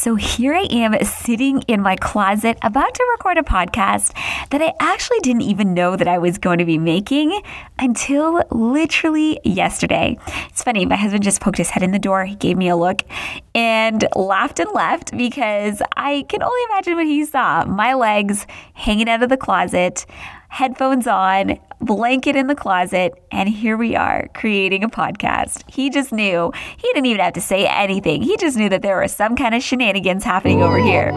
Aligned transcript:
So 0.00 0.14
here 0.14 0.54
I 0.54 0.66
am 0.70 0.98
sitting 1.04 1.60
in 1.68 1.82
my 1.82 1.94
closet 1.94 2.56
about 2.62 2.94
to 2.94 3.06
record 3.12 3.36
a 3.36 3.42
podcast 3.42 4.16
that 4.48 4.62
I 4.62 4.72
actually 4.80 5.18
didn't 5.20 5.42
even 5.42 5.74
know 5.74 5.94
that 5.94 6.08
I 6.08 6.16
was 6.16 6.38
going 6.38 6.56
to 6.56 6.64
be 6.64 6.78
making 6.78 7.38
until 7.78 8.42
literally 8.50 9.38
yesterday. 9.44 10.16
It's 10.48 10.62
funny, 10.62 10.86
my 10.86 10.96
husband 10.96 11.22
just 11.22 11.42
poked 11.42 11.58
his 11.58 11.68
head 11.68 11.82
in 11.82 11.90
the 11.90 11.98
door, 11.98 12.24
he 12.24 12.34
gave 12.34 12.56
me 12.56 12.70
a 12.70 12.76
look 12.76 13.02
and 13.54 14.02
laughed 14.16 14.58
and 14.58 14.70
left 14.72 15.14
because 15.18 15.82
I 15.98 16.24
can 16.30 16.42
only 16.42 16.60
imagine 16.70 16.96
what 16.96 17.04
he 17.04 17.22
saw. 17.26 17.66
My 17.66 17.92
legs 17.92 18.46
hanging 18.72 19.06
out 19.06 19.22
of 19.22 19.28
the 19.28 19.36
closet 19.36 20.06
headphones 20.50 21.06
on, 21.06 21.58
blanket 21.80 22.36
in 22.36 22.48
the 22.48 22.54
closet, 22.54 23.14
and 23.32 23.48
here 23.48 23.76
we 23.76 23.96
are 23.96 24.28
creating 24.34 24.84
a 24.84 24.88
podcast. 24.88 25.62
He 25.70 25.88
just 25.88 26.12
knew. 26.12 26.52
He 26.76 26.88
didn't 26.92 27.06
even 27.06 27.20
have 27.20 27.32
to 27.34 27.40
say 27.40 27.66
anything. 27.66 28.22
He 28.22 28.36
just 28.36 28.56
knew 28.56 28.68
that 28.68 28.82
there 28.82 28.96
were 28.96 29.08
some 29.08 29.36
kind 29.36 29.54
of 29.54 29.62
shenanigans 29.62 30.24
happening 30.24 30.62
over 30.62 30.78
here. 30.78 31.12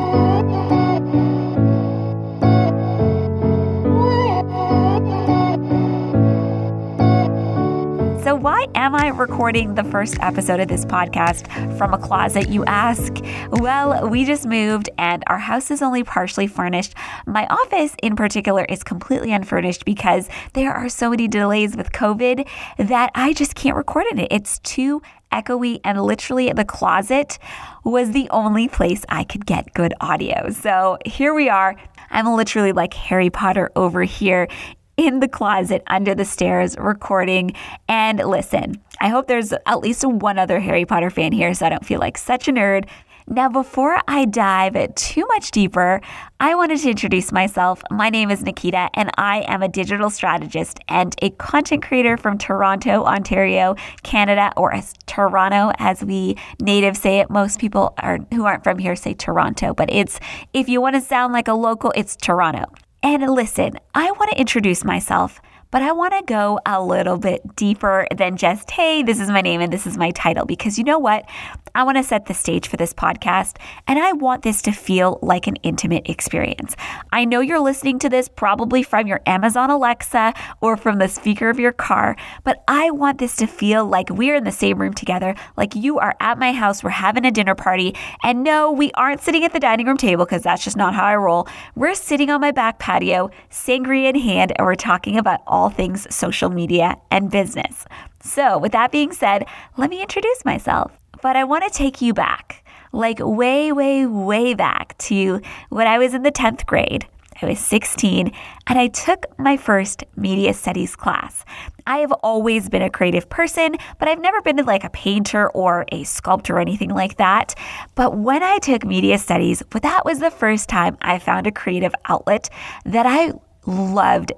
Why 8.43 8.67
am 8.75 8.93
I 8.93 9.07
recording 9.07 9.75
the 9.75 9.85
first 9.85 10.17
episode 10.19 10.59
of 10.59 10.67
this 10.67 10.83
podcast 10.83 11.47
from 11.77 11.93
a 11.93 11.97
closet, 11.97 12.49
you 12.49 12.65
ask? 12.65 13.13
Well, 13.51 14.09
we 14.09 14.25
just 14.25 14.45
moved 14.45 14.89
and 14.97 15.23
our 15.27 15.37
house 15.37 15.71
is 15.71 15.81
only 15.81 16.03
partially 16.03 16.47
furnished. 16.47 16.93
My 17.25 17.47
office, 17.47 17.95
in 18.03 18.17
particular, 18.17 18.65
is 18.65 18.83
completely 18.83 19.31
unfurnished 19.31 19.85
because 19.85 20.27
there 20.55 20.73
are 20.73 20.89
so 20.89 21.09
many 21.09 21.29
delays 21.29 21.77
with 21.77 21.93
COVID 21.93 22.45
that 22.79 23.11
I 23.15 23.31
just 23.31 23.55
can't 23.55 23.77
record 23.77 24.07
in 24.11 24.19
it. 24.19 24.27
It's 24.29 24.59
too 24.59 25.01
echoey, 25.31 25.79
and 25.85 26.01
literally 26.01 26.51
the 26.51 26.65
closet 26.65 27.39
was 27.85 28.11
the 28.11 28.29
only 28.29 28.67
place 28.67 29.05
I 29.07 29.23
could 29.23 29.45
get 29.45 29.73
good 29.73 29.93
audio. 30.01 30.49
So 30.49 30.97
here 31.05 31.33
we 31.33 31.47
are. 31.47 31.77
I'm 32.09 32.27
literally 32.27 32.73
like 32.73 32.93
Harry 32.93 33.29
Potter 33.29 33.71
over 33.77 34.03
here 34.03 34.49
in 34.97 35.19
the 35.19 35.27
closet 35.27 35.83
under 35.87 36.13
the 36.15 36.25
stairs 36.25 36.75
recording. 36.77 37.53
And 37.87 38.19
listen, 38.19 38.81
I 38.99 39.09
hope 39.09 39.27
there's 39.27 39.53
at 39.65 39.79
least 39.79 40.05
one 40.05 40.37
other 40.37 40.59
Harry 40.59 40.85
Potter 40.85 41.09
fan 41.09 41.31
here 41.31 41.53
so 41.53 41.65
I 41.65 41.69
don't 41.69 41.85
feel 41.85 41.99
like 41.99 42.17
such 42.17 42.47
a 42.47 42.51
nerd. 42.51 42.87
Now, 43.25 43.47
before 43.47 44.01
I 44.05 44.25
dive 44.25 44.95
too 44.95 45.25
much 45.27 45.51
deeper, 45.51 46.01
I 46.41 46.55
wanted 46.55 46.79
to 46.79 46.89
introduce 46.89 47.31
myself. 47.31 47.81
My 47.89 48.09
name 48.09 48.29
is 48.29 48.43
Nikita, 48.43 48.89
and 48.95 49.11
I 49.17 49.45
am 49.47 49.63
a 49.63 49.69
digital 49.69 50.09
strategist 50.09 50.79
and 50.89 51.15
a 51.21 51.29
content 51.29 51.83
creator 51.83 52.17
from 52.17 52.37
Toronto, 52.37 53.05
Ontario, 53.05 53.75
Canada, 54.03 54.51
or 54.57 54.73
as 54.73 54.93
Toronto, 55.05 55.71
as 55.79 56.03
we 56.03 56.35
natives 56.59 56.99
say 56.99 57.19
it. 57.19 57.29
Most 57.29 57.59
people 57.59 57.93
are, 57.99 58.19
who 58.33 58.43
aren't 58.43 58.65
from 58.65 58.77
here 58.77 58.95
say 58.95 59.13
Toronto, 59.13 59.73
but 59.73 59.89
it's 59.89 60.19
if 60.51 60.67
you 60.67 60.81
want 60.81 60.95
to 60.95 61.01
sound 61.01 61.31
like 61.31 61.47
a 61.47 61.53
local, 61.53 61.93
it's 61.95 62.17
Toronto. 62.17 62.65
And 63.03 63.29
listen, 63.29 63.73
I 63.93 64.11
want 64.11 64.31
to 64.31 64.39
introduce 64.39 64.83
myself 64.83 65.41
but 65.73 65.81
I 65.81 65.91
want 65.91 66.13
to 66.13 66.21
go 66.31 66.59
a 66.67 66.83
little 66.83 67.17
bit 67.17 67.55
deeper 67.55 68.05
than 68.15 68.37
just, 68.37 68.69
hey, 68.69 69.01
this 69.01 69.19
is 69.19 69.27
my 69.29 69.41
name 69.41 69.59
and 69.59 69.73
this 69.73 69.87
is 69.87 69.97
my 69.97 70.11
title. 70.11 70.45
Because 70.45 70.77
you 70.77 70.83
know 70.83 70.99
what? 70.99 71.27
I 71.75 71.83
want 71.83 71.97
to 71.97 72.03
set 72.03 72.27
the 72.27 72.33
stage 72.35 72.67
for 72.67 72.77
this 72.77 72.93
podcast 72.93 73.57
and 73.87 73.97
I 73.97 74.11
want 74.13 74.43
this 74.43 74.61
to 74.63 74.71
feel 74.71 75.17
like 75.23 75.47
an 75.47 75.55
intimate 75.57 76.07
experience. 76.07 76.75
I 77.11 77.25
know 77.25 77.39
you're 77.39 77.59
listening 77.59 77.97
to 77.99 78.09
this 78.09 78.29
probably 78.29 78.83
from 78.83 79.07
your 79.07 79.21
Amazon 79.25 79.71
Alexa 79.71 80.33
or 80.61 80.77
from 80.77 80.99
the 80.99 81.07
speaker 81.07 81.49
of 81.49 81.59
your 81.59 81.71
car, 81.71 82.15
but 82.43 82.63
I 82.67 82.91
want 82.91 83.17
this 83.17 83.35
to 83.37 83.47
feel 83.47 83.85
like 83.85 84.09
we're 84.09 84.35
in 84.35 84.43
the 84.43 84.51
same 84.51 84.79
room 84.79 84.93
together, 84.93 85.33
like 85.57 85.73
you 85.75 85.97
are 85.97 86.15
at 86.19 86.37
my 86.37 86.51
house, 86.53 86.83
we're 86.83 86.91
having 86.91 87.25
a 87.25 87.31
dinner 87.31 87.55
party. 87.55 87.95
And 88.23 88.43
no, 88.43 88.71
we 88.71 88.91
aren't 88.91 89.21
sitting 89.21 89.43
at 89.43 89.53
the 89.53 89.59
dining 89.59 89.87
room 89.87 89.97
table 89.97 90.25
because 90.25 90.43
that's 90.43 90.63
just 90.63 90.77
not 90.77 90.93
how 90.93 91.05
I 91.05 91.15
roll. 91.15 91.47
We're 91.75 91.95
sitting 91.95 92.29
on 92.29 92.39
my 92.39 92.51
back 92.51 92.77
patio, 92.77 93.31
sangria 93.49 94.09
in 94.09 94.19
hand, 94.19 94.53
and 94.57 94.65
we're 94.65 94.75
talking 94.75 95.17
about 95.17 95.41
all 95.47 95.69
things 95.69 96.13
social 96.13 96.49
media 96.49 96.97
and 97.09 97.31
business. 97.31 97.85
So, 98.21 98.57
with 98.57 98.71
that 98.71 98.91
being 98.91 99.11
said, 99.11 99.45
let 99.75 99.89
me 99.89 100.01
introduce 100.01 100.45
myself. 100.45 101.02
But 101.23 101.37
I 101.37 101.45
want 101.45 101.63
to 101.63 101.69
take 101.69 102.01
you 102.01 102.13
back, 102.13 102.65
like 102.91 103.17
way, 103.19 103.71
way, 103.71 104.05
way 104.05 104.53
back 104.53 104.97
to 105.09 105.39
when 105.69 105.87
I 105.87 105.97
was 105.97 106.13
in 106.13 106.23
the 106.23 106.33
10th 106.33 106.65
grade. 106.65 107.07
I 107.41 107.45
was 107.45 107.59
16 107.59 108.29
and 108.67 108.79
I 108.79 108.87
took 108.87 109.27
my 109.39 109.55
first 109.55 110.03
media 110.17 110.53
studies 110.53 110.97
class. 110.97 111.45
I 111.87 111.99
have 111.99 112.11
always 112.11 112.67
been 112.67 112.81
a 112.81 112.89
creative 112.89 113.29
person, 113.29 113.77
but 113.99 114.09
I've 114.09 114.19
never 114.19 114.41
been 114.41 114.57
like 114.65 114.83
a 114.83 114.89
painter 114.89 115.49
or 115.51 115.85
a 115.93 116.03
sculptor 116.03 116.57
or 116.57 116.59
anything 116.59 116.89
like 116.89 117.15
that. 117.15 117.55
But 117.95 118.17
when 118.17 118.43
I 118.43 118.59
took 118.59 118.83
media 118.83 119.17
studies, 119.17 119.63
that 119.71 120.03
was 120.03 120.19
the 120.19 120.29
first 120.29 120.67
time 120.67 120.97
I 121.01 121.19
found 121.19 121.47
a 121.47 121.53
creative 121.53 121.95
outlet 122.09 122.49
that 122.83 123.05
I 123.05 123.31
loved 123.65 124.33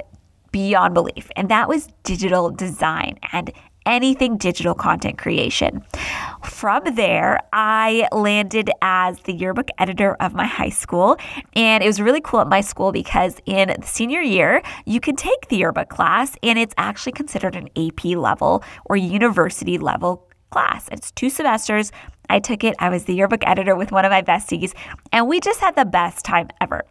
beyond 0.52 0.94
belief, 0.94 1.30
and 1.36 1.50
that 1.50 1.68
was 1.68 1.90
digital 2.04 2.50
design 2.50 3.20
and 3.34 3.52
anything 3.86 4.38
digital 4.38 4.74
content 4.74 5.18
creation. 5.18 5.84
From 6.44 6.84
there, 6.96 7.40
I 7.54 8.08
landed 8.12 8.70
as 8.82 9.20
the 9.22 9.34
yearbook 9.34 9.70
editor 9.78 10.16
of 10.16 10.34
my 10.34 10.46
high 10.46 10.70
school. 10.70 11.18
And 11.54 11.84
it 11.84 11.88
was 11.88 12.02
really 12.02 12.22
cool 12.22 12.42
at 12.42 12.48
my 12.48 12.62
school 12.62 12.92
because 12.92 13.38
in 13.46 13.70
the 13.80 13.86
senior 13.86 14.22
year, 14.22 14.62
you 14.86 15.00
can 15.00 15.16
take 15.16 15.48
the 15.50 15.58
yearbook 15.58 15.90
class, 15.90 16.36
and 16.44 16.58
it's 16.58 16.74
actually 16.78 17.14
considered 17.14 17.56
an 17.56 17.70
AP 17.76 18.06
level 18.16 18.64
or 18.86 18.98
university 18.98 19.78
level 19.78 20.28
class. 20.50 20.88
It's 20.92 21.12
two 21.12 21.30
semesters. 21.30 21.92
I 22.30 22.40
took 22.40 22.64
it. 22.64 22.76
I 22.80 22.90
was 22.90 23.06
the 23.06 23.14
yearbook 23.14 23.46
editor 23.46 23.76
with 23.76 23.92
one 23.92 24.06
of 24.06 24.12
my 24.12 24.22
besties, 24.22 24.74
and 25.12 25.28
we 25.28 25.40
just 25.40 25.60
had 25.60 25.76
the 25.76 25.86
best 25.86 26.26
time 26.26 26.50
ever. 26.62 26.84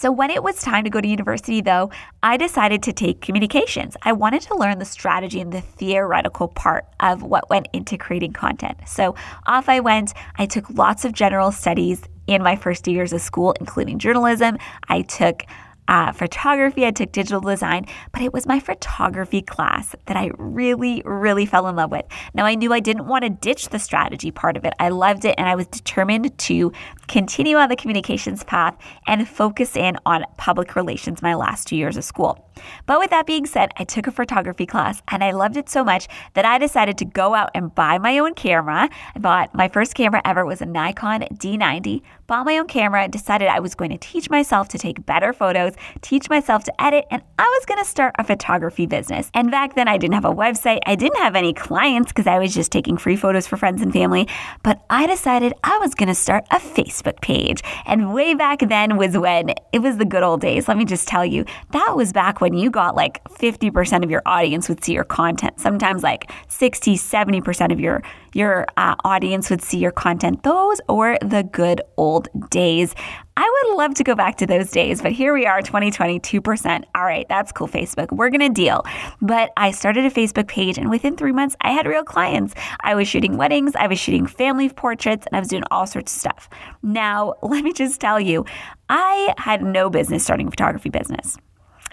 So, 0.00 0.12
when 0.12 0.30
it 0.30 0.44
was 0.44 0.62
time 0.62 0.84
to 0.84 0.90
go 0.90 1.00
to 1.00 1.08
university, 1.08 1.60
though, 1.60 1.90
I 2.22 2.36
decided 2.36 2.84
to 2.84 2.92
take 2.92 3.20
communications. 3.20 3.96
I 4.02 4.12
wanted 4.12 4.42
to 4.42 4.54
learn 4.54 4.78
the 4.78 4.84
strategy 4.84 5.40
and 5.40 5.52
the 5.52 5.60
theoretical 5.60 6.46
part 6.46 6.86
of 7.00 7.24
what 7.24 7.50
went 7.50 7.66
into 7.72 7.98
creating 7.98 8.32
content. 8.32 8.78
So, 8.86 9.16
off 9.48 9.68
I 9.68 9.80
went. 9.80 10.14
I 10.36 10.46
took 10.46 10.70
lots 10.70 11.04
of 11.04 11.14
general 11.14 11.50
studies 11.50 12.00
in 12.28 12.44
my 12.44 12.54
first 12.54 12.86
years 12.86 13.12
of 13.12 13.20
school, 13.20 13.56
including 13.58 13.98
journalism. 13.98 14.58
I 14.88 15.02
took 15.02 15.42
uh, 15.88 16.12
photography, 16.12 16.86
I 16.86 16.90
took 16.90 17.12
digital 17.12 17.40
design, 17.40 17.86
but 18.12 18.22
it 18.22 18.32
was 18.32 18.46
my 18.46 18.60
photography 18.60 19.42
class 19.42 19.96
that 20.06 20.16
I 20.16 20.30
really, 20.36 21.02
really 21.04 21.46
fell 21.46 21.66
in 21.66 21.76
love 21.76 21.90
with. 21.90 22.04
Now, 22.34 22.44
I 22.44 22.54
knew 22.54 22.72
I 22.72 22.80
didn't 22.80 23.06
want 23.06 23.24
to 23.24 23.30
ditch 23.30 23.70
the 23.70 23.78
strategy 23.78 24.30
part 24.30 24.56
of 24.56 24.64
it. 24.64 24.74
I 24.78 24.90
loved 24.90 25.24
it, 25.24 25.34
and 25.38 25.48
I 25.48 25.54
was 25.54 25.66
determined 25.66 26.36
to 26.38 26.72
continue 27.08 27.56
on 27.56 27.70
the 27.70 27.76
communications 27.76 28.44
path 28.44 28.76
and 29.06 29.26
focus 29.26 29.76
in 29.76 29.96
on 30.04 30.24
public 30.36 30.76
relations 30.76 31.22
my 31.22 31.34
last 31.34 31.66
two 31.66 31.76
years 31.76 31.96
of 31.96 32.04
school. 32.04 32.47
But 32.86 32.98
with 32.98 33.10
that 33.10 33.26
being 33.26 33.46
said, 33.46 33.70
I 33.76 33.84
took 33.84 34.06
a 34.06 34.12
photography 34.12 34.66
class 34.66 35.02
and 35.08 35.22
I 35.22 35.32
loved 35.32 35.56
it 35.56 35.68
so 35.68 35.84
much 35.84 36.08
that 36.34 36.44
I 36.44 36.58
decided 36.58 36.98
to 36.98 37.04
go 37.04 37.34
out 37.34 37.50
and 37.54 37.74
buy 37.74 37.98
my 37.98 38.18
own 38.18 38.34
camera. 38.34 38.88
I 39.14 39.18
bought 39.18 39.54
my 39.54 39.68
first 39.68 39.94
camera 39.94 40.22
ever 40.24 40.44
was 40.44 40.60
a 40.60 40.66
Nikon 40.66 41.22
D90, 41.34 42.02
bought 42.26 42.44
my 42.44 42.58
own 42.58 42.66
camera, 42.66 43.08
decided 43.08 43.48
I 43.48 43.60
was 43.60 43.74
going 43.74 43.90
to 43.90 43.98
teach 43.98 44.30
myself 44.30 44.68
to 44.68 44.78
take 44.78 45.04
better 45.06 45.32
photos, 45.32 45.74
teach 46.00 46.28
myself 46.28 46.64
to 46.64 46.82
edit, 46.82 47.06
and 47.10 47.22
I 47.38 47.44
was 47.44 47.66
going 47.66 47.78
to 47.78 47.88
start 47.88 48.14
a 48.18 48.24
photography 48.24 48.86
business. 48.86 49.30
And 49.34 49.50
back 49.50 49.74
then 49.74 49.88
I 49.88 49.96
didn't 49.96 50.14
have 50.14 50.24
a 50.24 50.34
website. 50.34 50.80
I 50.86 50.94
didn't 50.94 51.18
have 51.18 51.36
any 51.36 51.52
clients 51.52 52.12
because 52.12 52.26
I 52.26 52.38
was 52.38 52.54
just 52.54 52.70
taking 52.70 52.96
free 52.96 53.16
photos 53.16 53.46
for 53.46 53.56
friends 53.56 53.82
and 53.82 53.92
family, 53.92 54.28
but 54.62 54.84
I 54.90 55.06
decided 55.06 55.54
I 55.64 55.78
was 55.78 55.94
going 55.94 56.08
to 56.08 56.14
start 56.14 56.44
a 56.50 56.58
Facebook 56.58 57.20
page. 57.20 57.62
And 57.86 58.12
way 58.12 58.34
back 58.34 58.60
then 58.60 58.96
was 58.96 59.16
when 59.16 59.54
it 59.72 59.80
was 59.80 59.96
the 59.96 60.04
good 60.04 60.22
old 60.22 60.40
days. 60.40 60.68
Let 60.68 60.76
me 60.76 60.84
just 60.84 61.08
tell 61.08 61.24
you, 61.24 61.44
that 61.70 61.94
was 61.96 62.12
back 62.12 62.40
when 62.40 62.47
when 62.48 62.58
you 62.58 62.70
got 62.70 62.96
like 62.96 63.22
50% 63.24 64.02
of 64.04 64.10
your 64.10 64.22
audience 64.24 64.70
would 64.70 64.82
see 64.82 64.94
your 64.94 65.04
content, 65.04 65.60
sometimes 65.60 66.02
like 66.02 66.30
60, 66.48 66.96
70% 66.96 67.72
of 67.72 67.78
your 67.78 68.02
your 68.34 68.66
uh, 68.76 68.94
audience 69.04 69.50
would 69.50 69.62
see 69.62 69.78
your 69.78 69.90
content. 69.90 70.42
Those 70.42 70.80
were 70.88 71.18
the 71.22 71.42
good 71.42 71.80
old 71.96 72.28
days. 72.50 72.94
I 73.36 73.64
would 73.64 73.76
love 73.76 73.94
to 73.94 74.04
go 74.04 74.14
back 74.14 74.36
to 74.38 74.46
those 74.46 74.70
days, 74.70 75.00
but 75.00 75.12
here 75.12 75.32
we 75.32 75.46
are, 75.46 75.62
2020, 75.62 76.20
2%. 76.20 76.84
All 76.94 77.04
right, 77.04 77.26
that's 77.28 77.52
cool, 77.52 77.68
Facebook. 77.68 78.12
We're 78.12 78.28
going 78.28 78.40
to 78.40 78.48
deal. 78.48 78.84
But 79.22 79.50
I 79.56 79.70
started 79.70 80.04
a 80.04 80.10
Facebook 80.10 80.46
page, 80.46 80.76
and 80.76 80.90
within 80.90 81.16
three 81.16 81.32
months, 81.32 81.56
I 81.62 81.72
had 81.72 81.86
real 81.86 82.04
clients. 82.04 82.54
I 82.80 82.94
was 82.94 83.08
shooting 83.08 83.36
weddings, 83.36 83.74
I 83.76 83.86
was 83.86 83.98
shooting 83.98 84.26
family 84.26 84.68
portraits, 84.68 85.26
and 85.26 85.36
I 85.36 85.40
was 85.40 85.48
doing 85.48 85.64
all 85.70 85.86
sorts 85.86 86.14
of 86.14 86.20
stuff. 86.20 86.50
Now, 86.82 87.34
let 87.42 87.64
me 87.64 87.72
just 87.72 88.00
tell 88.00 88.20
you, 88.20 88.44
I 88.88 89.34
had 89.38 89.62
no 89.62 89.88
business 89.88 90.22
starting 90.24 90.48
a 90.48 90.50
photography 90.50 90.90
business. 90.90 91.38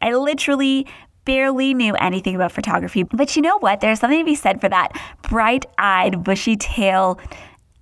I 0.02 0.14
literally 0.14 0.88
barely 1.26 1.74
knew 1.74 1.96
anything 1.96 2.36
about 2.36 2.52
photography. 2.52 3.04
But 3.04 3.36
you 3.36 3.42
know 3.42 3.58
what? 3.58 3.82
There's 3.82 4.00
something 4.00 4.20
to 4.20 4.26
be 4.26 4.36
said 4.36 4.62
for 4.62 4.70
that 4.70 4.92
bright 5.24 5.66
eyed, 5.78 6.24
bushy 6.24 6.56
tail 6.56 7.20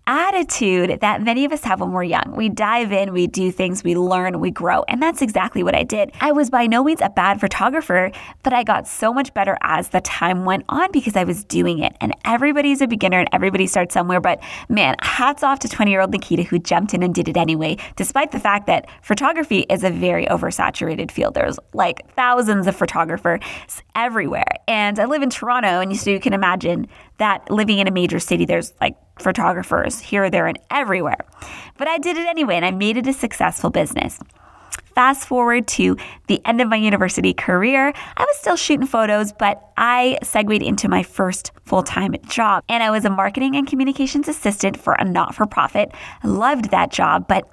attitude 0.05 0.99
that 1.01 1.21
many 1.21 1.45
of 1.45 1.51
us 1.51 1.63
have 1.63 1.79
when 1.79 1.91
we're 1.91 2.03
young. 2.03 2.33
We 2.35 2.49
dive 2.49 2.91
in, 2.91 3.13
we 3.13 3.27
do 3.27 3.51
things, 3.51 3.83
we 3.83 3.95
learn, 3.95 4.39
we 4.39 4.51
grow. 4.51 4.83
And 4.87 5.01
that's 5.01 5.21
exactly 5.21 5.63
what 5.63 5.75
I 5.75 5.83
did. 5.83 6.11
I 6.19 6.31
was 6.31 6.49
by 6.49 6.67
no 6.67 6.83
means 6.83 7.01
a 7.01 7.09
bad 7.09 7.39
photographer, 7.39 8.11
but 8.43 8.53
I 8.53 8.63
got 8.63 8.87
so 8.87 9.13
much 9.13 9.33
better 9.33 9.57
as 9.61 9.89
the 9.89 10.01
time 10.01 10.45
went 10.45 10.65
on 10.69 10.91
because 10.91 11.15
I 11.15 11.23
was 11.23 11.43
doing 11.45 11.79
it. 11.79 11.95
And 12.01 12.13
everybody's 12.25 12.81
a 12.81 12.87
beginner 12.87 13.19
and 13.19 13.29
everybody 13.31 13.67
starts 13.67 13.93
somewhere. 13.93 14.19
But 14.19 14.41
man, 14.67 14.95
hats 15.01 15.43
off 15.43 15.59
to 15.59 15.69
20 15.69 15.91
year 15.91 16.01
old 16.01 16.11
Nikita 16.11 16.43
who 16.43 16.59
jumped 16.59 16.93
in 16.93 17.03
and 17.03 17.15
did 17.15 17.29
it 17.29 17.37
anyway, 17.37 17.77
despite 17.95 18.31
the 18.31 18.39
fact 18.39 18.67
that 18.67 18.87
photography 19.01 19.61
is 19.69 19.83
a 19.83 19.89
very 19.89 20.25
oversaturated 20.25 21.11
field. 21.11 21.33
There's 21.33 21.57
like 21.73 22.09
thousands 22.15 22.67
of 22.67 22.75
photographers 22.75 23.39
everywhere. 23.95 24.57
And 24.67 24.99
I 24.99 25.05
live 25.05 25.21
in 25.21 25.29
Toronto, 25.29 25.79
and 25.79 25.95
so 25.95 26.09
you 26.09 26.19
can 26.19 26.33
imagine 26.33 26.87
that 27.23 27.49
living 27.49 27.79
in 27.79 27.87
a 27.87 27.91
major 27.91 28.19
city, 28.19 28.43
there's 28.45 28.73
like 28.81 28.97
photographers 29.17 29.99
here, 29.99 30.29
there, 30.29 30.45
and 30.45 30.59
everywhere. 30.69 31.25
But 31.77 31.87
I 31.87 31.97
did 31.97 32.17
it 32.17 32.27
anyway, 32.27 32.55
and 32.55 32.65
I 32.65 32.71
made 32.71 32.97
it 32.97 33.07
a 33.07 33.13
successful 33.13 33.69
business. 33.69 34.19
Fast 34.93 35.25
forward 35.25 35.67
to 35.69 35.97
the 36.27 36.39
end 36.45 36.61
of 36.61 36.67
my 36.67 36.75
university 36.75 37.33
career, 37.33 37.93
I 38.17 38.21
was 38.21 38.37
still 38.37 38.57
shooting 38.57 38.85
photos, 38.85 39.31
but 39.31 39.71
I 39.77 40.19
segued 40.21 40.61
into 40.61 40.87
my 40.87 41.01
first 41.01 41.51
full 41.65 41.81
time 41.81 42.13
job. 42.27 42.63
And 42.69 42.83
I 42.83 42.91
was 42.91 43.05
a 43.05 43.09
marketing 43.09 43.55
and 43.55 43.65
communications 43.65 44.27
assistant 44.27 44.77
for 44.77 44.93
a 44.93 45.05
not 45.05 45.33
for 45.33 45.47
profit. 45.47 45.91
Loved 46.23 46.71
that 46.71 46.91
job, 46.91 47.27
but 47.27 47.49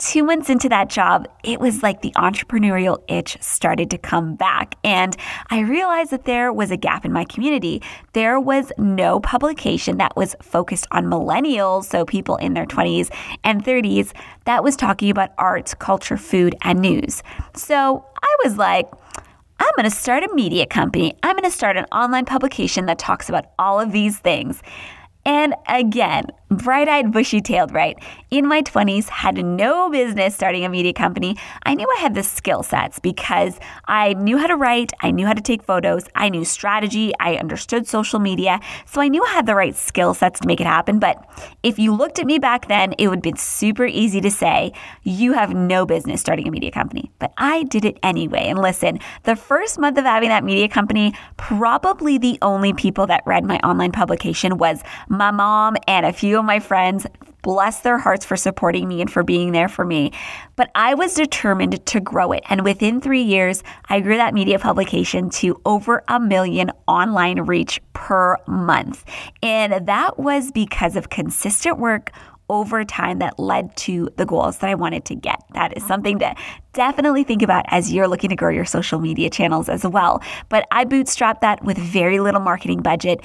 two 0.00 0.24
months 0.24 0.48
into 0.48 0.68
that 0.68 0.88
job, 0.88 1.28
it 1.44 1.60
was 1.60 1.82
like 1.82 2.00
the 2.00 2.10
entrepreneurial 2.16 3.02
itch 3.06 3.36
started 3.40 3.90
to 3.90 3.98
come 3.98 4.34
back. 4.34 4.74
And 4.82 5.16
I 5.50 5.60
realized 5.60 6.10
that 6.10 6.24
there 6.24 6.52
was 6.52 6.70
a 6.70 6.76
gap 6.76 7.04
in 7.04 7.12
my 7.12 7.24
community. 7.24 7.82
There 8.14 8.40
was 8.40 8.72
no 8.78 9.20
publication 9.20 9.98
that 9.98 10.16
was 10.16 10.34
focused 10.42 10.86
on 10.90 11.04
millennials, 11.04 11.84
so 11.84 12.04
people 12.04 12.36
in 12.36 12.54
their 12.54 12.66
20s 12.66 13.10
and 13.44 13.62
30s, 13.62 14.12
that 14.46 14.64
was 14.64 14.74
talking 14.74 15.10
about 15.10 15.30
arts, 15.36 15.74
culture, 15.74 16.16
food, 16.16 16.56
and 16.62 16.80
news. 16.80 17.22
So 17.54 18.04
I 18.22 18.36
was 18.42 18.56
like, 18.56 18.88
I'm 19.58 19.72
going 19.76 19.88
to 19.88 19.94
start 19.94 20.24
a 20.24 20.34
media 20.34 20.64
company. 20.64 21.14
I'm 21.22 21.36
going 21.36 21.48
to 21.48 21.54
start 21.54 21.76
an 21.76 21.84
online 21.92 22.24
publication 22.24 22.86
that 22.86 22.98
talks 22.98 23.28
about 23.28 23.44
all 23.58 23.78
of 23.78 23.92
these 23.92 24.18
things. 24.18 24.62
And 25.24 25.54
again, 25.68 26.26
bright 26.50 26.88
eyed, 26.88 27.12
bushy 27.12 27.40
tailed, 27.40 27.72
right? 27.72 27.96
In 28.30 28.46
my 28.46 28.62
20s, 28.62 29.08
had 29.08 29.36
no 29.44 29.88
business 29.90 30.34
starting 30.34 30.64
a 30.64 30.68
media 30.68 30.92
company. 30.92 31.36
I 31.64 31.74
knew 31.74 31.86
I 31.96 32.00
had 32.00 32.14
the 32.14 32.22
skill 32.22 32.62
sets 32.62 32.98
because 32.98 33.60
I 33.86 34.14
knew 34.14 34.38
how 34.38 34.48
to 34.48 34.56
write, 34.56 34.92
I 35.00 35.10
knew 35.12 35.26
how 35.26 35.32
to 35.32 35.40
take 35.40 35.62
photos, 35.62 36.06
I 36.14 36.28
knew 36.28 36.44
strategy, 36.44 37.12
I 37.20 37.36
understood 37.36 37.86
social 37.86 38.18
media. 38.18 38.60
So 38.86 39.00
I 39.00 39.08
knew 39.08 39.22
I 39.24 39.30
had 39.30 39.46
the 39.46 39.54
right 39.54 39.76
skill 39.76 40.14
sets 40.14 40.40
to 40.40 40.46
make 40.46 40.60
it 40.60 40.66
happen. 40.66 40.98
But 40.98 41.24
if 41.62 41.78
you 41.78 41.94
looked 41.94 42.18
at 42.18 42.26
me 42.26 42.38
back 42.38 42.66
then, 42.66 42.94
it 42.98 43.08
would 43.08 43.18
have 43.18 43.22
been 43.22 43.36
super 43.36 43.86
easy 43.86 44.20
to 44.22 44.30
say, 44.30 44.72
you 45.04 45.34
have 45.34 45.54
no 45.54 45.86
business 45.86 46.20
starting 46.20 46.48
a 46.48 46.50
media 46.50 46.70
company. 46.70 47.12
But 47.18 47.32
I 47.36 47.64
did 47.64 47.84
it 47.84 47.98
anyway. 48.02 48.46
And 48.48 48.58
listen, 48.58 48.98
the 49.22 49.36
first 49.36 49.78
month 49.78 49.98
of 49.98 50.04
having 50.04 50.30
that 50.30 50.44
media 50.44 50.68
company, 50.68 51.14
probably 51.36 52.18
the 52.18 52.38
only 52.42 52.72
people 52.72 53.06
that 53.06 53.22
read 53.26 53.44
my 53.44 53.58
online 53.58 53.92
publication 53.92 54.58
was 54.58 54.82
my 55.10 55.30
mom 55.32 55.76
and 55.86 56.06
a 56.06 56.12
few 56.12 56.38
of 56.38 56.44
my 56.44 56.60
friends. 56.60 57.06
Bless 57.42 57.80
their 57.80 57.98
hearts 57.98 58.24
for 58.24 58.36
supporting 58.36 58.86
me 58.86 59.00
and 59.00 59.10
for 59.10 59.22
being 59.22 59.52
there 59.52 59.68
for 59.68 59.84
me. 59.84 60.12
But 60.56 60.70
I 60.74 60.94
was 60.94 61.14
determined 61.14 61.84
to 61.86 62.00
grow 62.00 62.32
it. 62.32 62.44
And 62.48 62.64
within 62.64 63.00
three 63.00 63.22
years, 63.22 63.62
I 63.88 64.00
grew 64.00 64.16
that 64.16 64.34
media 64.34 64.58
publication 64.58 65.30
to 65.30 65.60
over 65.64 66.04
a 66.08 66.20
million 66.20 66.70
online 66.86 67.40
reach 67.40 67.80
per 67.94 68.36
month. 68.46 69.04
And 69.42 69.86
that 69.86 70.18
was 70.18 70.52
because 70.52 70.96
of 70.96 71.08
consistent 71.08 71.78
work 71.78 72.12
over 72.50 72.84
time 72.84 73.20
that 73.20 73.38
led 73.38 73.74
to 73.76 74.10
the 74.16 74.26
goals 74.26 74.58
that 74.58 74.68
I 74.68 74.74
wanted 74.74 75.04
to 75.06 75.14
get. 75.14 75.40
That 75.54 75.76
is 75.76 75.86
something 75.86 76.18
to 76.18 76.34
definitely 76.72 77.24
think 77.24 77.42
about 77.42 77.64
as 77.68 77.92
you're 77.92 78.08
looking 78.08 78.30
to 78.30 78.36
grow 78.36 78.50
your 78.50 78.64
social 78.64 78.98
media 78.98 79.30
channels 79.30 79.68
as 79.68 79.86
well. 79.86 80.20
But 80.48 80.66
I 80.72 80.84
bootstrapped 80.84 81.40
that 81.40 81.64
with 81.64 81.78
very 81.78 82.18
little 82.18 82.40
marketing 82.40 82.82
budget, 82.82 83.20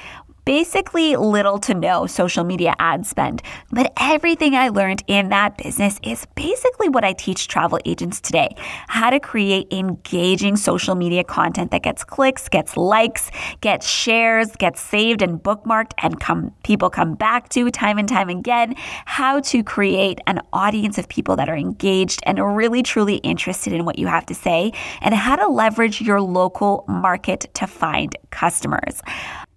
basically 0.46 1.16
little 1.16 1.58
to 1.60 1.74
no 1.74 2.06
social 2.06 2.44
media 2.44 2.76
ad 2.80 3.06
spend. 3.06 3.42
But 3.72 3.92
everything 4.00 4.56
I 4.56 4.70
learned 4.70 5.04
in 5.08 5.30
that 5.30 5.58
business 5.58 6.00
is 6.04 6.26
basically 6.36 6.90
what 6.90 7.04
I 7.04 7.14
teach 7.14 7.48
travel 7.48 7.80
agents 7.86 8.22
today 8.22 8.56
how 8.88 9.10
to 9.10 9.20
create 9.20 9.72
engaging 9.72 10.56
social 10.56 10.96
media 10.96 11.24
content 11.24 11.72
that 11.72 11.84
gets 11.84 12.04
clicks, 12.04 12.48
gets 12.48 12.78
likes, 12.78 13.32
gets 13.62 13.88
shares, 13.88 14.52
gets 14.58 14.80
saved 14.82 15.22
and 15.22 15.42
bookmarked, 15.42 15.92
and 15.98 16.20
come, 16.20 16.54
people 16.64 16.90
come 16.90 17.16
back 17.16 17.50
to 17.50 17.70
time 17.72 17.98
and 17.98 18.08
time 18.08 18.30
again. 18.30 18.76
How 19.06 19.40
to 19.42 19.64
create 19.64 20.20
an 20.28 20.42
audience 20.54 20.98
of 20.98 21.10
people 21.10 21.36
that 21.36 21.50
are 21.50 21.58
engaged 21.58 22.22
and 22.24 22.40
really 22.56 22.84
truly 22.84 23.16
interested 23.18 23.74
in 23.74 23.86
what 23.86 24.00
you 24.00 24.08
have 24.08 24.26
to 24.28 24.36
say, 24.36 24.72
and 25.02 25.14
how 25.14 25.36
to 25.36 25.48
leverage 25.48 26.02
your 26.02 26.22
local 26.22 26.86
market 26.88 27.48
to 27.56 27.68
find 27.68 28.16
customers. 28.30 29.02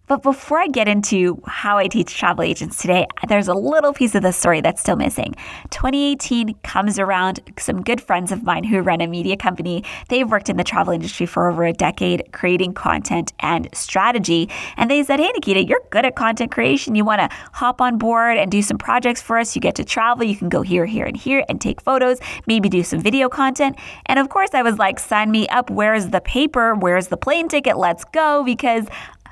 But 0.08 0.22
before 0.22 0.58
I 0.58 0.68
get 0.68 0.88
into 0.88 1.40
how 1.46 1.76
I 1.76 1.86
teach 1.86 2.16
travel 2.16 2.42
agents 2.42 2.78
today, 2.78 3.06
there's 3.28 3.46
a 3.46 3.54
little 3.54 3.92
piece 3.92 4.14
of 4.14 4.22
the 4.22 4.32
story 4.32 4.62
that's 4.62 4.80
still 4.80 4.96
missing. 4.96 5.34
2018 5.70 6.54
comes 6.62 6.98
around. 6.98 7.40
Some 7.58 7.82
good 7.82 8.00
friends 8.00 8.32
of 8.32 8.42
mine 8.42 8.64
who 8.64 8.80
run 8.80 9.02
a 9.02 9.06
media 9.06 9.36
company, 9.36 9.84
they've 10.08 10.28
worked 10.28 10.48
in 10.48 10.56
the 10.56 10.64
travel 10.64 10.94
industry 10.94 11.26
for 11.26 11.50
over 11.50 11.66
a 11.66 11.74
decade, 11.74 12.32
creating 12.32 12.72
content 12.72 13.34
and 13.40 13.68
strategy. 13.74 14.48
And 14.78 14.90
they 14.90 15.02
said, 15.02 15.20
Hey, 15.20 15.30
Nikita, 15.34 15.64
you're 15.64 15.82
good 15.90 16.06
at 16.06 16.16
content 16.16 16.50
creation. 16.50 16.94
You 16.94 17.04
want 17.04 17.20
to 17.20 17.28
hop 17.52 17.82
on 17.82 17.98
board 17.98 18.38
and 18.38 18.50
do 18.50 18.62
some 18.62 18.78
projects 18.78 19.20
for 19.20 19.38
us. 19.38 19.54
You 19.54 19.60
get 19.60 19.74
to 19.74 19.84
travel. 19.84 20.24
You 20.24 20.36
can 20.36 20.48
go 20.48 20.62
here, 20.62 20.86
here, 20.86 21.04
and 21.04 21.16
here 21.16 21.44
and 21.50 21.60
take 21.60 21.82
photos, 21.82 22.18
maybe 22.46 22.70
do 22.70 22.82
some 22.82 23.00
video 23.00 23.28
content. 23.28 23.76
And 24.06 24.18
of 24.18 24.30
course, 24.30 24.50
I 24.54 24.62
was 24.62 24.78
like, 24.78 24.98
Sign 24.98 25.30
me 25.30 25.46
up. 25.48 25.68
Where's 25.68 26.08
the 26.08 26.22
paper? 26.22 26.74
Where's 26.74 27.08
the 27.08 27.18
plane 27.18 27.48
ticket? 27.48 27.76
Let's 27.76 28.04
go 28.06 28.42
because 28.42 28.86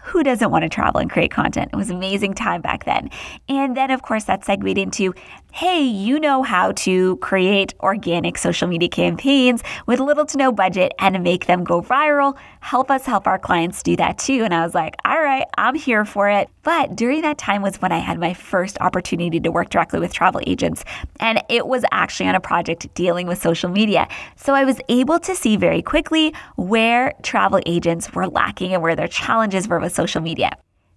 who 0.06 0.23
doesn't 0.23 0.53
want 0.53 0.62
to 0.62 0.69
travel 0.69 1.00
and 1.00 1.11
create 1.11 1.32
content? 1.32 1.70
It 1.73 1.76
was 1.76 1.91
amazing 1.91 2.35
time 2.35 2.61
back 2.61 2.85
then. 2.85 3.11
And 3.49 3.76
then, 3.76 3.91
of 3.91 4.03
course, 4.03 4.25
that 4.25 4.44
segued 4.44 4.79
into 4.79 5.12
hey, 5.53 5.81
you 5.81 6.20
know 6.20 6.43
how 6.43 6.70
to 6.73 7.17
create 7.17 7.73
organic 7.81 8.37
social 8.37 8.69
media 8.69 8.91
campaigns 8.91 9.62
with 9.87 9.99
little 10.00 10.26
to 10.26 10.37
no 10.37 10.53
budget 10.53 10.93
and 10.99 11.23
make 11.23 11.47
them 11.47 11.64
go 11.64 11.81
viral. 11.81 12.37
Help 12.66 12.90
us 12.90 13.06
help 13.06 13.28
our 13.28 13.38
clients 13.38 13.80
do 13.80 13.94
that 13.94 14.18
too. 14.18 14.42
And 14.42 14.52
I 14.52 14.64
was 14.64 14.74
like, 14.74 14.96
all 15.04 15.22
right, 15.22 15.44
I'm 15.56 15.76
here 15.76 16.04
for 16.04 16.28
it. 16.28 16.48
But 16.64 16.96
during 16.96 17.22
that 17.22 17.38
time 17.38 17.62
was 17.62 17.76
when 17.76 17.92
I 17.92 17.98
had 17.98 18.18
my 18.18 18.34
first 18.34 18.76
opportunity 18.80 19.38
to 19.38 19.52
work 19.52 19.68
directly 19.70 20.00
with 20.00 20.12
travel 20.12 20.40
agents. 20.48 20.82
And 21.20 21.40
it 21.48 21.68
was 21.68 21.84
actually 21.92 22.28
on 22.28 22.34
a 22.34 22.40
project 22.40 22.92
dealing 22.94 23.28
with 23.28 23.40
social 23.40 23.70
media. 23.70 24.08
So 24.34 24.52
I 24.52 24.64
was 24.64 24.80
able 24.88 25.20
to 25.20 25.36
see 25.36 25.56
very 25.56 25.80
quickly 25.80 26.34
where 26.56 27.12
travel 27.22 27.60
agents 27.66 28.12
were 28.12 28.26
lacking 28.26 28.74
and 28.74 28.82
where 28.82 28.96
their 28.96 29.06
challenges 29.06 29.69
were 29.69 29.78
with 29.78 29.94
social 29.94 30.20
media. 30.20 30.50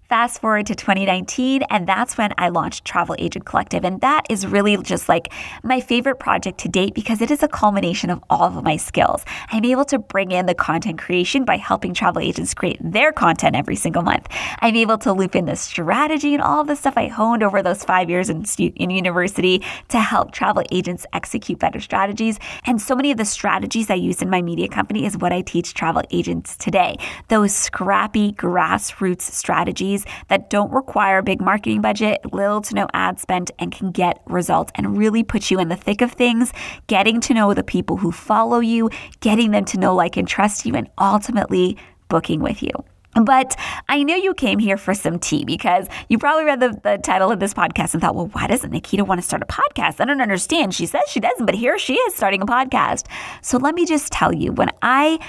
Fast 0.09 0.41
forward 0.41 0.65
to 0.65 0.73
2019, 0.73 1.61
and 1.69 1.85
that's 1.85 2.17
when 2.17 2.33
I 2.39 2.49
launched 2.49 2.83
Travel 2.83 3.15
Agent 3.19 3.45
Collective. 3.45 3.85
And 3.85 4.01
that 4.01 4.25
is 4.27 4.47
really 4.47 4.75
just 4.77 5.07
like 5.07 5.31
my 5.61 5.79
favorite 5.79 6.17
project 6.17 6.57
to 6.61 6.67
date 6.67 6.95
because 6.95 7.21
it 7.21 7.29
is 7.29 7.43
a 7.43 7.47
culmination 7.47 8.09
of 8.09 8.23
all 8.27 8.57
of 8.57 8.63
my 8.63 8.75
skills. 8.75 9.23
I'm 9.51 9.63
able 9.65 9.85
to 9.85 9.99
bring 9.99 10.31
in 10.31 10.47
the 10.47 10.55
content 10.55 10.97
creation 10.97 11.45
by 11.45 11.57
helping 11.57 11.93
travel 11.93 12.23
agents 12.23 12.55
create 12.55 12.79
their 12.81 13.11
content 13.11 13.55
every 13.55 13.75
single 13.75 14.01
month. 14.01 14.27
I'm 14.61 14.75
able 14.75 14.97
to 14.97 15.13
loop 15.13 15.35
in 15.35 15.45
the 15.45 15.55
strategy 15.55 16.33
and 16.33 16.41
all 16.41 16.63
the 16.63 16.75
stuff 16.75 16.95
I 16.97 17.05
honed 17.05 17.43
over 17.43 17.61
those 17.61 17.83
five 17.83 18.09
years 18.09 18.31
in, 18.31 18.45
in 18.77 18.89
university 18.89 19.63
to 19.89 19.99
help 19.99 20.31
travel 20.31 20.63
agents 20.71 21.05
execute 21.13 21.59
better 21.59 21.79
strategies. 21.79 22.39
And 22.65 22.81
so 22.81 22.95
many 22.95 23.11
of 23.11 23.19
the 23.19 23.25
strategies 23.25 23.91
I 23.91 23.93
use 23.93 24.23
in 24.23 24.31
my 24.31 24.41
media 24.41 24.69
company 24.69 25.05
is 25.05 25.19
what 25.19 25.31
I 25.31 25.41
teach 25.41 25.75
travel 25.75 26.01
agents 26.09 26.57
today. 26.57 26.97
Those 27.27 27.53
scrappy 27.53 28.33
grassroots 28.33 29.21
strategies 29.21 29.98
that 30.27 30.49
don't 30.49 30.71
require 30.71 31.19
a 31.19 31.23
big 31.23 31.41
marketing 31.41 31.81
budget, 31.81 32.21
little 32.33 32.61
to 32.61 32.75
no 32.75 32.87
ad 32.93 33.19
spend, 33.19 33.51
and 33.59 33.71
can 33.71 33.91
get 33.91 34.21
results 34.25 34.71
and 34.75 34.97
really 34.97 35.23
put 35.23 35.51
you 35.51 35.59
in 35.59 35.69
the 35.69 35.75
thick 35.75 36.01
of 36.01 36.11
things, 36.11 36.53
getting 36.87 37.19
to 37.21 37.33
know 37.33 37.53
the 37.53 37.63
people 37.63 37.97
who 37.97 38.11
follow 38.11 38.59
you, 38.59 38.89
getting 39.19 39.51
them 39.51 39.65
to 39.65 39.79
know, 39.79 39.95
like, 39.95 40.17
and 40.17 40.27
trust 40.27 40.65
you, 40.65 40.75
and 40.75 40.89
ultimately 40.97 41.77
booking 42.09 42.41
with 42.41 42.61
you. 42.61 42.71
But 43.15 43.55
I 43.87 44.03
know 44.03 44.15
you 44.15 44.33
came 44.33 44.59
here 44.59 44.77
for 44.77 44.93
some 44.93 45.17
tea 45.17 45.43
because 45.43 45.87
you 46.09 46.19
probably 46.19 46.45
read 46.45 46.59
the, 46.59 46.79
the, 46.83 46.97
title 46.99 47.31
of 47.31 47.39
this 47.39 47.53
podcast 47.53 47.93
and 47.93 48.01
thought, 48.01 48.15
well, 48.15 48.27
why 48.27 48.45
doesn't 48.47 48.69
Nikita 48.71 49.03
want 49.03 49.19
to 49.19 49.25
start 49.25 49.41
a 49.41 49.47
podcast? 49.47 49.99
I 49.99 50.05
don't 50.05 50.21
understand. 50.21 50.75
She 50.75 50.85
says 50.85 51.01
she 51.07 51.19
doesn't, 51.19 51.45
but 51.45 51.55
here 51.55 51.79
she 51.79 51.95
is 51.95 52.15
starting 52.15 52.41
a 52.41 52.45
podcast. 52.45 53.07
So 53.41 53.57
let 53.57 53.73
me 53.73 53.85
just 53.85 54.11
tell 54.11 54.33
you, 54.33 54.51
when 54.51 54.69
I 54.83 55.19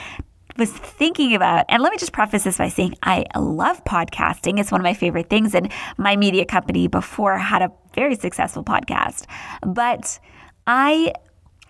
was 0.56 0.70
thinking 0.72 1.34
about, 1.34 1.64
and 1.68 1.82
let 1.82 1.90
me 1.90 1.98
just 1.98 2.12
preface 2.12 2.44
this 2.44 2.58
by 2.58 2.68
saying 2.68 2.94
I 3.02 3.24
love 3.36 3.84
podcasting. 3.84 4.58
It's 4.58 4.70
one 4.70 4.80
of 4.80 4.84
my 4.84 4.94
favorite 4.94 5.28
things. 5.28 5.54
And 5.54 5.72
my 5.96 6.16
media 6.16 6.44
company 6.44 6.88
before 6.88 7.38
had 7.38 7.62
a 7.62 7.72
very 7.94 8.14
successful 8.14 8.64
podcast. 8.64 9.26
But 9.66 10.18
I, 10.66 11.12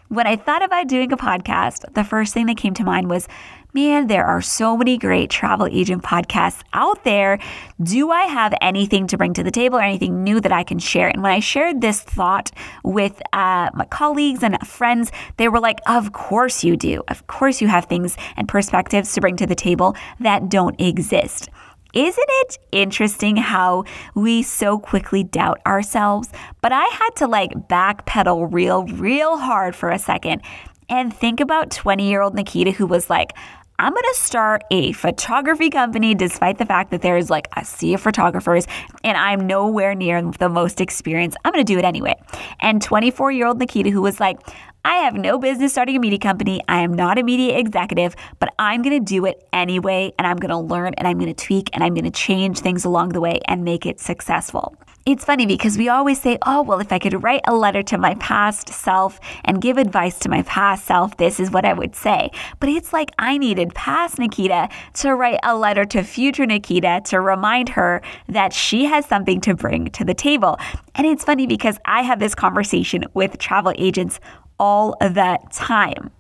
when 0.08 0.26
I 0.26 0.37
thought 0.37 0.62
about 0.62 0.88
doing 0.88 1.12
a 1.12 1.16
podcast, 1.16 1.92
the 1.94 2.04
first 2.04 2.34
thing 2.34 2.46
that 2.46 2.56
came 2.56 2.75
to 2.75 2.84
mind 2.84 3.08
was 3.08 3.28
man, 3.73 4.07
there 4.07 4.25
are 4.25 4.41
so 4.41 4.77
many 4.77 4.99
great 4.99 5.31
travel 5.31 5.67
agent 5.71 6.03
podcasts 6.03 6.62
out 6.73 7.05
there. 7.05 7.39
Do 7.83 8.11
I 8.11 8.23
have 8.23 8.55
anything 8.61 9.07
to 9.09 9.19
bring 9.19 9.35
to 9.35 9.43
the 9.43 9.50
table 9.50 9.79
or 9.79 9.83
anything 9.83 10.23
new 10.23 10.41
that 10.41 10.53
I 10.53 10.65
can 10.65 10.79
share? 10.79 11.09
And 11.09 11.23
when 11.23 11.33
I 11.33 11.41
shared 11.41 11.81
this 11.81 12.00
thought 12.00 12.50
with 12.85 13.21
uh, 13.33 13.71
my 13.75 13.87
colleagues 13.91 14.43
and 14.43 14.59
friends, 14.67 15.12
they 15.37 15.49
were 15.49 15.61
like, 15.61 15.81
Of 15.87 16.12
course 16.12 16.65
you 16.65 16.77
do. 16.77 17.03
Of 17.09 17.27
course 17.27 17.61
you 17.61 17.69
have 17.69 17.87
things 17.87 18.17
and 18.37 18.49
perspectives 18.49 19.12
to 19.15 19.21
bring 19.21 19.37
to 19.37 19.47
the 19.47 19.55
table 19.55 19.97
that 20.21 20.49
don't 20.49 20.81
exist. 20.81 21.49
Isn't 21.93 22.29
it 22.29 22.59
interesting 22.71 23.37
how 23.37 23.85
we 24.15 24.45
so 24.45 24.79
quickly 24.79 25.25
doubt 25.25 25.61
ourselves? 25.67 26.29
But 26.61 26.73
I 26.73 26.85
had 26.85 27.11
to 27.17 27.27
like 27.27 27.50
backpedal 27.69 28.53
real, 28.53 28.85
real 28.85 29.39
hard 29.39 29.75
for 29.75 29.91
a 29.91 29.99
second 29.99 30.43
and 30.89 31.15
think 31.15 31.41
about 31.41 31.71
20 31.71 32.09
year 32.09 32.21
old 32.21 32.35
Nikita 32.35 32.73
who 32.73 32.87
was 32.87 33.09
like, 33.09 33.33
I'm 33.80 33.94
going 33.94 34.04
to 34.12 34.20
start 34.20 34.62
a 34.70 34.92
photography 34.92 35.70
company 35.70 36.14
despite 36.14 36.58
the 36.58 36.66
fact 36.66 36.90
that 36.90 37.00
there's 37.00 37.30
like 37.30 37.49
a 37.56 37.64
sea 37.64 37.94
of 37.94 38.02
photographers 38.02 38.66
and 39.02 39.16
I'm 39.16 39.46
nowhere 39.46 39.94
near 39.94 40.20
the 40.20 40.50
most 40.50 40.82
experienced. 40.82 41.38
I'm 41.46 41.52
going 41.52 41.64
to 41.64 41.72
do 41.72 41.78
it 41.78 41.84
anyway. 41.87 42.14
And 42.60 42.82
24 42.82 43.32
year 43.32 43.46
old 43.46 43.58
Nikita, 43.58 43.88
who 43.88 44.02
was 44.02 44.20
like, 44.20 44.38
I 44.84 44.96
have 44.96 45.14
no 45.14 45.38
business 45.38 45.72
starting 45.72 45.96
a 45.96 46.00
media 46.00 46.18
company. 46.18 46.62
I 46.66 46.80
am 46.80 46.94
not 46.94 47.18
a 47.18 47.22
media 47.22 47.58
executive, 47.58 48.16
but 48.38 48.54
I'm 48.58 48.80
going 48.80 48.99
to 48.99 49.04
do 49.04 49.26
it 49.26 49.46
anyway. 49.52 50.12
And 50.18 50.26
I'm 50.26 50.38
going 50.38 50.50
to 50.50 50.56
learn 50.56 50.94
and 50.94 51.06
I'm 51.06 51.18
going 51.18 51.32
to 51.32 51.44
tweak 51.44 51.68
and 51.75 51.84
I'm 51.84 51.92
going 51.92 52.04
to 52.04 52.10
change 52.10 52.60
things 52.60 52.87
along 52.87 53.10
the 53.10 53.20
way 53.20 53.40
and 53.46 53.62
make 53.62 53.84
it 53.84 54.00
successful. 54.00 54.75
It's 55.06 55.25
funny 55.25 55.44
because 55.46 55.76
we 55.76 55.88
always 55.88 56.20
say, 56.20 56.38
oh, 56.46 56.62
well, 56.62 56.78
if 56.78 56.92
I 56.92 56.99
could 56.99 57.22
write 57.22 57.40
a 57.46 57.54
letter 57.54 57.82
to 57.84 57.99
my 57.99 58.14
past 58.16 58.68
self 58.68 59.18
and 59.44 59.60
give 59.60 59.76
advice 59.76 60.18
to 60.20 60.28
my 60.28 60.42
past 60.42 60.84
self, 60.84 61.16
this 61.16 61.40
is 61.40 61.50
what 61.50 61.64
I 61.64 61.72
would 61.72 61.94
say. 61.94 62.30
But 62.58 62.68
it's 62.68 62.92
like 62.92 63.10
I 63.18 63.37
needed 63.37 63.75
past 63.75 64.18
Nikita 64.18 64.68
to 64.94 65.14
write 65.14 65.40
a 65.42 65.56
letter 65.56 65.84
to 65.87 66.02
future 66.04 66.46
Nikita 66.46 67.02
to 67.06 67.20
remind 67.20 67.70
her 67.70 68.02
that 68.28 68.52
she 68.52 68.84
has 68.84 69.06
something 69.06 69.40
to 69.42 69.54
bring 69.54 69.90
to 69.92 70.04
the 70.04 70.14
table. 70.14 70.58
And 70.94 71.06
it's 71.06 71.25
funny 71.25 71.46
because 71.46 71.78
I 71.87 72.02
have 72.02 72.18
this 72.18 72.34
conversation 72.34 73.04
with 73.14 73.38
travel 73.38 73.72
agents 73.78 74.20
all 74.61 74.95
that 75.00 75.50
time. 75.50 76.12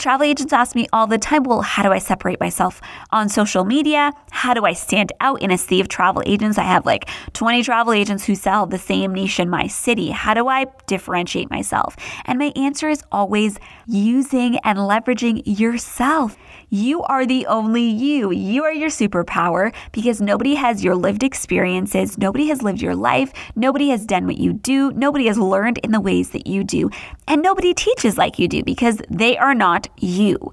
Travel 0.00 0.24
agents 0.24 0.54
ask 0.54 0.74
me 0.74 0.88
all 0.94 1.06
the 1.06 1.18
time, 1.18 1.42
well, 1.42 1.60
how 1.60 1.82
do 1.82 1.92
I 1.92 1.98
separate 1.98 2.40
myself 2.40 2.80
on 3.12 3.28
social 3.28 3.66
media? 3.66 4.14
How 4.30 4.54
do 4.54 4.64
I 4.64 4.72
stand 4.72 5.12
out 5.20 5.42
in 5.42 5.50
a 5.50 5.58
sea 5.58 5.78
of 5.78 5.88
travel 5.88 6.22
agents? 6.24 6.56
I 6.56 6.62
have 6.62 6.86
like 6.86 7.06
20 7.34 7.62
travel 7.62 7.92
agents 7.92 8.24
who 8.24 8.34
sell 8.34 8.64
the 8.64 8.78
same 8.78 9.12
niche 9.12 9.38
in 9.38 9.50
my 9.50 9.66
city. 9.66 10.08
How 10.08 10.32
do 10.32 10.48
I 10.48 10.64
differentiate 10.86 11.50
myself? 11.50 11.96
And 12.24 12.38
my 12.38 12.50
answer 12.56 12.88
is 12.88 13.02
always 13.12 13.58
using 13.86 14.56
and 14.60 14.78
leveraging 14.78 15.42
yourself. 15.44 16.34
You 16.70 17.02
are 17.02 17.26
the 17.26 17.46
only 17.46 17.82
you. 17.82 18.30
You 18.30 18.64
are 18.64 18.72
your 18.72 18.88
superpower 18.88 19.74
because 19.92 20.22
nobody 20.22 20.54
has 20.54 20.82
your 20.82 20.94
lived 20.94 21.22
experiences. 21.22 22.16
Nobody 22.16 22.46
has 22.46 22.62
lived 22.62 22.80
your 22.80 22.94
life. 22.94 23.32
Nobody 23.54 23.90
has 23.90 24.06
done 24.06 24.26
what 24.26 24.38
you 24.38 24.54
do. 24.54 24.92
Nobody 24.92 25.26
has 25.26 25.36
learned 25.36 25.78
in 25.78 25.90
the 25.90 26.00
ways 26.00 26.30
that 26.30 26.46
you 26.46 26.64
do. 26.64 26.88
And 27.28 27.42
nobody 27.42 27.74
teaches 27.74 28.16
like 28.16 28.38
you 28.38 28.48
do 28.48 28.62
because 28.62 29.02
they 29.10 29.36
are 29.36 29.54
not 29.54 29.88
you. 30.02 30.52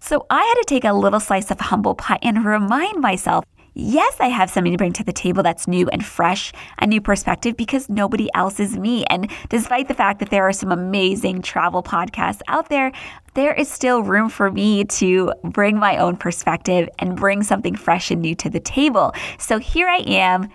So 0.00 0.26
I 0.30 0.42
had 0.42 0.54
to 0.54 0.64
take 0.66 0.84
a 0.84 0.92
little 0.92 1.20
slice 1.20 1.50
of 1.50 1.60
humble 1.60 1.94
pie 1.94 2.18
and 2.22 2.44
remind 2.44 3.00
myself 3.00 3.44
yes, 3.74 4.16
I 4.20 4.28
have 4.28 4.50
something 4.50 4.72
to 4.72 4.78
bring 4.78 4.92
to 4.94 5.04
the 5.04 5.12
table 5.12 5.42
that's 5.42 5.66
new 5.66 5.88
and 5.88 6.04
fresh, 6.04 6.52
a 6.78 6.86
new 6.86 7.00
perspective 7.00 7.56
because 7.56 7.88
nobody 7.88 8.28
else 8.34 8.60
is 8.60 8.78
me. 8.78 9.04
And 9.06 9.30
despite 9.48 9.88
the 9.88 9.94
fact 9.94 10.20
that 10.20 10.30
there 10.30 10.48
are 10.48 10.52
some 10.52 10.72
amazing 10.72 11.42
travel 11.42 11.82
podcasts 11.82 12.40
out 12.46 12.68
there, 12.68 12.92
there 13.34 13.52
is 13.52 13.68
still 13.68 14.02
room 14.02 14.28
for 14.28 14.50
me 14.50 14.84
to 14.84 15.32
bring 15.42 15.76
my 15.76 15.96
own 15.96 16.16
perspective 16.16 16.88
and 16.98 17.16
bring 17.16 17.42
something 17.42 17.74
fresh 17.74 18.10
and 18.10 18.22
new 18.22 18.34
to 18.36 18.48
the 18.48 18.60
table. 18.60 19.12
So 19.38 19.58
here 19.58 19.88
I 19.88 20.04
am 20.06 20.48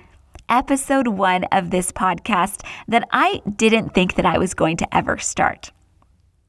episode 0.47 1.07
one 1.07 1.43
of 1.51 1.69
this 1.69 1.91
podcast 1.91 2.65
that 2.87 3.07
I 3.11 3.41
didn't 3.55 3.93
think 3.93 4.15
that 4.15 4.25
I 4.25 4.37
was 4.37 4.53
going 4.53 4.77
to 4.77 4.95
ever 4.95 5.17
start. 5.17 5.71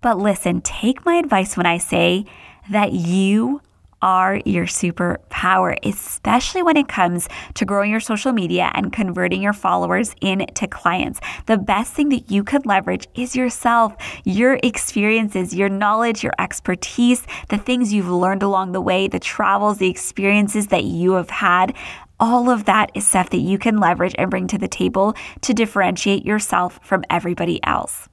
But 0.03 0.19
listen, 0.19 0.63
take 0.63 1.05
my 1.05 1.17
advice 1.17 1.57
when 1.57 1.67
I 1.67 1.79
say 1.79 2.25
that 2.71 2.93
you 2.93 3.61
are 4.03 4.41
your 4.47 4.65
superpower, 4.65 5.77
especially 5.83 6.63
when 6.63 6.79
it 6.79 6.89
comes 6.89 7.29
to 7.53 7.67
growing 7.67 7.91
your 7.91 8.01
social 8.01 8.33
media 8.33 8.71
and 8.75 8.95
converting 8.95 9.43
your 9.43 9.53
followers 9.53 10.15
into 10.23 10.67
clients. 10.67 11.21
The 11.45 11.59
best 11.59 11.93
thing 11.93 12.09
that 12.09 12.31
you 12.31 12.43
could 12.43 12.65
leverage 12.65 13.09
is 13.15 13.37
yourself, 13.37 13.95
your 14.25 14.59
experiences, 14.63 15.55
your 15.55 15.69
knowledge, 15.69 16.23
your 16.23 16.33
expertise, 16.39 17.27
the 17.49 17.59
things 17.59 17.93
you've 17.93 18.09
learned 18.09 18.43
along 18.43 18.73
the 18.73 18.81
way, 18.81 19.07
the 19.07 19.21
travels, 19.21 19.77
the 19.77 19.91
experiences 19.91 20.69
that 20.69 20.85
you 20.85 21.13
have 21.13 21.29
had. 21.31 21.75
All 22.19 22.49
of 22.49 22.65
that 22.65 22.91
is 22.95 23.07
stuff 23.07 23.29
that 23.31 23.39
you 23.39 23.59
can 23.59 23.77
leverage 23.77 24.15
and 24.17 24.31
bring 24.31 24.47
to 24.47 24.59
the 24.59 24.69
table 24.69 25.15
to 25.43 25.53
differentiate 25.53 26.25
yourself 26.25 26.81
from 26.83 27.05
everybody 27.11 27.61
else. 27.65 28.09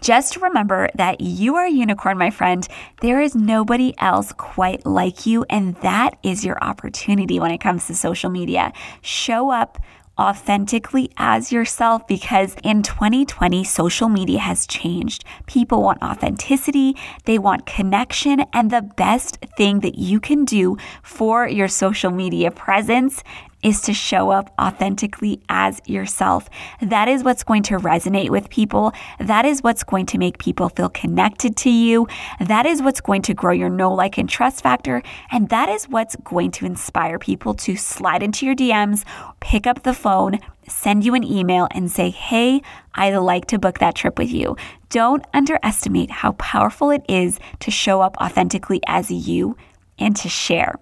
Just 0.00 0.36
remember 0.36 0.88
that 0.94 1.20
you 1.20 1.56
are 1.56 1.66
a 1.66 1.70
unicorn, 1.70 2.16
my 2.16 2.30
friend. 2.30 2.66
There 3.02 3.20
is 3.20 3.34
nobody 3.34 3.94
else 3.98 4.32
quite 4.32 4.86
like 4.86 5.26
you, 5.26 5.44
and 5.50 5.76
that 5.76 6.18
is 6.22 6.44
your 6.44 6.62
opportunity 6.62 7.38
when 7.38 7.50
it 7.50 7.60
comes 7.60 7.86
to 7.86 7.94
social 7.94 8.30
media. 8.30 8.72
Show 9.02 9.50
up 9.50 9.78
authentically 10.18 11.10
as 11.16 11.50
yourself 11.50 12.06
because 12.06 12.54
in 12.62 12.82
2020, 12.82 13.64
social 13.64 14.08
media 14.08 14.38
has 14.38 14.66
changed. 14.66 15.24
People 15.46 15.82
want 15.82 16.02
authenticity, 16.02 16.94
they 17.24 17.38
want 17.38 17.64
connection, 17.64 18.44
and 18.52 18.70
the 18.70 18.82
best 18.82 19.38
thing 19.56 19.80
that 19.80 19.96
you 19.96 20.20
can 20.20 20.44
do 20.44 20.76
for 21.02 21.48
your 21.48 21.68
social 21.68 22.10
media 22.10 22.50
presence 22.50 23.22
is 23.62 23.80
to 23.82 23.92
show 23.92 24.30
up 24.30 24.52
authentically 24.60 25.40
as 25.48 25.80
yourself. 25.86 26.48
That 26.80 27.08
is 27.08 27.22
what's 27.22 27.44
going 27.44 27.62
to 27.64 27.78
resonate 27.78 28.30
with 28.30 28.50
people. 28.50 28.92
That 29.18 29.44
is 29.44 29.62
what's 29.62 29.84
going 29.84 30.06
to 30.06 30.18
make 30.18 30.38
people 30.38 30.68
feel 30.68 30.88
connected 30.88 31.56
to 31.58 31.70
you. 31.70 32.06
That 32.40 32.66
is 32.66 32.82
what's 32.82 33.00
going 33.00 33.22
to 33.22 33.34
grow 33.34 33.52
your 33.52 33.68
know, 33.68 33.92
like, 33.92 34.18
and 34.18 34.28
trust 34.28 34.62
factor. 34.62 35.02
And 35.30 35.48
that 35.50 35.68
is 35.68 35.88
what's 35.88 36.16
going 36.16 36.50
to 36.52 36.66
inspire 36.66 37.18
people 37.18 37.54
to 37.54 37.76
slide 37.76 38.22
into 38.22 38.46
your 38.46 38.54
DMs, 38.54 39.04
pick 39.40 39.66
up 39.66 39.82
the 39.82 39.94
phone, 39.94 40.38
send 40.66 41.04
you 41.04 41.14
an 41.14 41.24
email, 41.24 41.68
and 41.72 41.90
say, 41.90 42.10
Hey, 42.10 42.62
I'd 42.94 43.16
like 43.16 43.46
to 43.46 43.58
book 43.58 43.78
that 43.78 43.94
trip 43.94 44.18
with 44.18 44.30
you. 44.30 44.56
Don't 44.88 45.24
underestimate 45.34 46.10
how 46.10 46.32
powerful 46.32 46.90
it 46.90 47.04
is 47.08 47.38
to 47.60 47.70
show 47.70 48.00
up 48.00 48.16
authentically 48.20 48.80
as 48.86 49.10
you 49.10 49.56
and 49.98 50.16
to 50.16 50.28
share. 50.28 50.76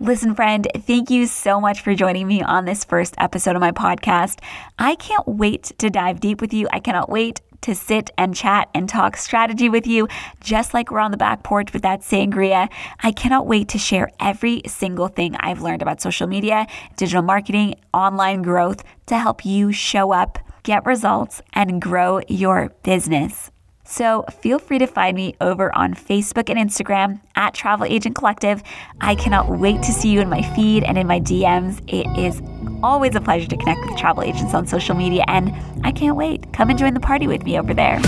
Listen, 0.00 0.32
friend, 0.36 0.68
thank 0.76 1.10
you 1.10 1.26
so 1.26 1.60
much 1.60 1.80
for 1.80 1.92
joining 1.92 2.28
me 2.28 2.40
on 2.40 2.64
this 2.64 2.84
first 2.84 3.16
episode 3.18 3.56
of 3.56 3.60
my 3.60 3.72
podcast. 3.72 4.38
I 4.78 4.94
can't 4.94 5.26
wait 5.26 5.72
to 5.78 5.90
dive 5.90 6.20
deep 6.20 6.40
with 6.40 6.54
you. 6.54 6.68
I 6.72 6.78
cannot 6.78 7.10
wait 7.10 7.40
to 7.62 7.74
sit 7.74 8.08
and 8.16 8.32
chat 8.32 8.68
and 8.74 8.88
talk 8.88 9.16
strategy 9.16 9.68
with 9.68 9.88
you, 9.88 10.06
just 10.40 10.72
like 10.72 10.92
we're 10.92 11.00
on 11.00 11.10
the 11.10 11.16
back 11.16 11.42
porch 11.42 11.72
with 11.72 11.82
that 11.82 12.02
sangria. 12.02 12.68
I 13.02 13.10
cannot 13.10 13.48
wait 13.48 13.70
to 13.70 13.78
share 13.78 14.12
every 14.20 14.62
single 14.68 15.08
thing 15.08 15.34
I've 15.40 15.62
learned 15.62 15.82
about 15.82 16.00
social 16.00 16.28
media, 16.28 16.68
digital 16.96 17.22
marketing, 17.22 17.74
online 17.92 18.42
growth 18.42 18.84
to 19.06 19.18
help 19.18 19.44
you 19.44 19.72
show 19.72 20.12
up, 20.12 20.38
get 20.62 20.86
results, 20.86 21.42
and 21.54 21.82
grow 21.82 22.20
your 22.28 22.68
business. 22.84 23.50
So 23.90 24.26
feel 24.42 24.58
free 24.58 24.78
to 24.80 24.86
find 24.86 25.16
me 25.16 25.34
over 25.40 25.74
on 25.74 25.94
Facebook 25.94 26.50
and 26.50 26.58
Instagram 26.58 27.20
at 27.36 27.54
Travel 27.54 27.86
Agent 27.86 28.14
Collective. 28.14 28.62
I 29.00 29.14
cannot 29.14 29.58
wait 29.58 29.82
to 29.82 29.92
see 29.92 30.10
you 30.10 30.20
in 30.20 30.28
my 30.28 30.42
feed 30.54 30.84
and 30.84 30.98
in 30.98 31.06
my 31.06 31.20
DMs. 31.20 31.80
It 31.88 32.06
is 32.18 32.42
always 32.82 33.14
a 33.14 33.20
pleasure 33.22 33.48
to 33.48 33.56
connect 33.56 33.80
with 33.86 33.96
travel 33.96 34.22
agents 34.22 34.52
on 34.52 34.66
social 34.66 34.94
media, 34.94 35.24
and 35.26 35.54
I 35.86 35.92
can't 35.92 36.16
wait. 36.16 36.52
Come 36.52 36.68
and 36.68 36.78
join 36.78 36.92
the 36.92 37.00
party 37.00 37.26
with 37.26 37.44
me 37.44 37.58
over 37.58 37.72
there. 37.72 37.98